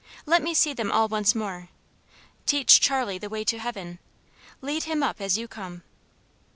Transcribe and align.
Let 0.25 0.41
me 0.41 0.55
see 0.55 0.73
them 0.73 0.91
all 0.91 1.07
once 1.07 1.35
more. 1.35 1.69
Teach 2.47 2.81
Charlie 2.81 3.19
the 3.19 3.29
way 3.29 3.43
to 3.43 3.59
heaven; 3.59 3.99
lead 4.59 4.85
him 4.85 5.03
up 5.03 5.21
as 5.21 5.37
you 5.37 5.47
come." 5.47 5.83